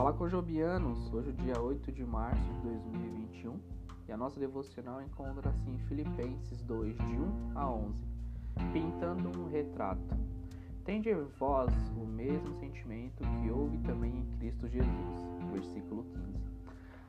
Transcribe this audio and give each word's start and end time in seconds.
Fala 0.00 0.14
com 0.14 0.26
Jobianos, 0.26 1.12
hoje 1.12 1.28
é 1.28 1.32
dia 1.42 1.60
8 1.60 1.92
de 1.92 2.02
março 2.06 2.42
de 2.42 2.60
2021 2.62 3.60
e 4.08 4.12
a 4.12 4.16
nossa 4.16 4.40
devocional 4.40 5.02
encontra-se 5.02 5.68
em 5.68 5.78
Filipenses 5.80 6.62
2, 6.62 6.96
de 6.96 7.02
1 7.04 7.52
a 7.54 7.70
11, 7.70 8.08
pintando 8.72 9.38
um 9.38 9.50
retrato. 9.50 10.16
Tende 10.86 11.12
vós 11.38 11.70
o 11.98 12.06
mesmo 12.06 12.50
sentimento 12.54 13.22
que 13.22 13.50
houve 13.50 13.76
também 13.80 14.20
em 14.20 14.38
Cristo 14.38 14.66
Jesus. 14.68 15.20
Versículo 15.52 16.04
15. 16.04 16.50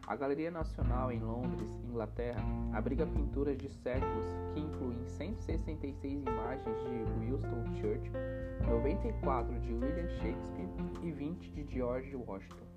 A 0.05 0.15
Galeria 0.17 0.51
Nacional 0.51 1.13
em 1.13 1.21
Londres, 1.21 1.71
Inglaterra, 1.85 2.43
abriga 2.73 3.07
pinturas 3.07 3.57
de 3.57 3.69
séculos 3.69 4.25
que 4.53 4.59
incluem 4.59 5.01
166 5.05 6.23
imagens 6.23 6.77
de 6.83 7.21
Winston 7.21 7.63
Churchill, 7.75 8.67
94 8.67 9.59
de 9.61 9.73
William 9.75 10.09
Shakespeare 10.09 10.69
e 11.03 11.09
20 11.09 11.51
de 11.51 11.73
George 11.73 12.13
Washington. 12.17 12.70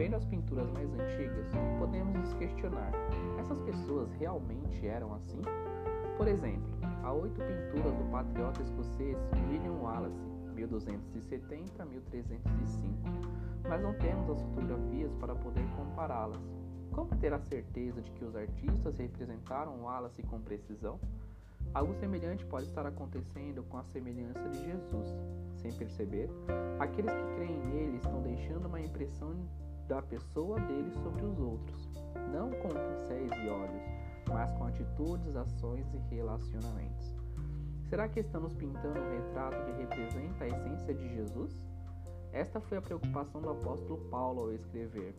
Vendo 0.00 0.16
as 0.16 0.24
pinturas 0.24 0.66
mais 0.70 0.88
antigas, 0.94 1.46
podemos 1.78 2.14
nos 2.14 2.32
questionar: 2.38 2.90
essas 3.38 3.60
pessoas 3.60 4.10
realmente 4.12 4.86
eram 4.86 5.12
assim? 5.12 5.42
Por 6.16 6.26
exemplo, 6.26 6.70
há 7.02 7.12
oito 7.12 7.38
pinturas 7.38 7.94
do 7.98 8.10
patriota 8.10 8.62
escocês 8.62 9.18
William 9.50 9.74
Wallace, 9.74 10.18
1270-1305, 10.56 12.38
mas 13.68 13.82
não 13.82 13.92
temos 13.98 14.30
as 14.30 14.40
fotografias 14.40 15.12
para 15.16 15.34
poder 15.34 15.66
compará-las. 15.76 16.40
Como 16.92 17.14
ter 17.16 17.34
a 17.34 17.38
certeza 17.38 18.00
de 18.00 18.10
que 18.12 18.24
os 18.24 18.34
artistas 18.34 18.96
representaram 18.96 19.82
Wallace 19.82 20.22
com 20.22 20.40
precisão? 20.40 20.98
Algo 21.74 21.92
semelhante 21.96 22.46
pode 22.46 22.64
estar 22.64 22.86
acontecendo 22.86 23.62
com 23.64 23.76
a 23.76 23.84
semelhança 23.84 24.48
de 24.48 24.64
Jesus. 24.64 25.14
Sem 25.56 25.70
perceber, 25.72 26.30
aqueles 26.78 27.12
que 27.12 27.34
creem 27.34 27.60
nele 27.66 27.98
estão 27.98 28.22
deixando 28.22 28.64
uma 28.64 28.80
impressão 28.80 29.34
da 29.90 30.00
pessoa 30.00 30.60
dele 30.60 30.92
sobre 31.02 31.24
os 31.24 31.36
outros, 31.40 31.90
não 32.32 32.48
com 32.50 32.68
pincéis 32.68 33.28
e 33.32 33.48
olhos, 33.48 33.82
mas 34.28 34.48
com 34.52 34.66
atitudes, 34.66 35.34
ações 35.34 35.84
e 35.92 36.14
relacionamentos. 36.14 37.12
Será 37.88 38.08
que 38.08 38.20
estamos 38.20 38.54
pintando 38.54 39.00
um 39.00 39.10
retrato 39.10 39.56
que 39.64 39.72
representa 39.72 40.44
a 40.44 40.46
essência 40.46 40.94
de 40.94 41.08
Jesus? 41.12 41.66
Esta 42.32 42.60
foi 42.60 42.78
a 42.78 42.82
preocupação 42.82 43.42
do 43.42 43.50
apóstolo 43.50 43.98
Paulo 44.08 44.42
ao 44.42 44.52
escrever: 44.52 45.12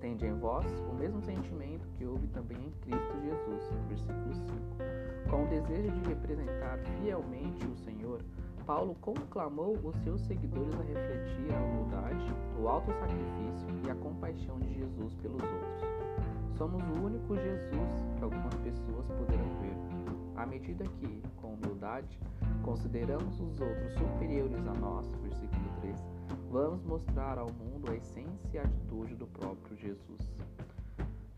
Tende 0.00 0.24
em 0.24 0.32
vós 0.38 0.64
o 0.90 0.94
mesmo 0.94 1.20
sentimento 1.20 1.86
que 1.98 2.06
houve 2.06 2.26
também 2.28 2.56
em 2.56 2.70
Cristo 2.80 3.20
Jesus. 3.20 3.62
Versículo 3.88 4.34
5. 4.34 5.30
Com 5.30 5.44
o 5.44 5.48
desejo 5.48 5.92
de 5.92 6.08
representar 6.08 6.78
fielmente 6.98 7.66
o 7.66 7.76
Senhor, 7.76 8.22
Paulo 8.66 8.96
conclamou 9.00 9.78
os 9.84 9.96
seus 10.02 10.20
seguidores 10.22 10.74
a 10.74 10.82
refletir 10.82 11.54
a 11.54 11.62
humildade, 11.62 12.34
o 12.60 12.66
alto 12.66 12.92
sacrifício 12.94 13.68
e 13.86 13.90
a 13.90 13.94
compaixão 13.94 14.58
de 14.58 14.74
Jesus 14.74 15.14
pelos 15.14 15.40
outros. 15.40 15.84
Somos 16.58 16.82
o 16.82 17.04
único 17.04 17.36
Jesus 17.36 18.04
que 18.16 18.24
algumas 18.24 18.54
pessoas 18.56 19.06
poderão 19.06 19.48
ver. 19.60 19.76
À 20.34 20.44
medida 20.44 20.84
que, 20.84 21.22
com 21.36 21.54
humildade, 21.54 22.18
consideramos 22.64 23.40
os 23.40 23.60
outros 23.60 23.92
superiores 23.94 24.66
a 24.66 24.74
nós, 24.80 25.06
versículo 25.22 25.70
3, 25.80 26.04
vamos 26.50 26.82
mostrar 26.82 27.38
ao 27.38 27.52
mundo 27.52 27.90
a 27.90 27.94
essência 27.94 28.56
e 28.56 28.58
a 28.58 28.62
atitude 28.62 29.14
do 29.14 29.28
próprio 29.28 29.76
Jesus. 29.76 30.34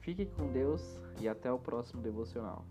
Fique 0.00 0.24
com 0.24 0.50
Deus 0.50 0.98
e 1.20 1.28
até 1.28 1.52
o 1.52 1.58
próximo 1.58 2.00
devocional. 2.00 2.64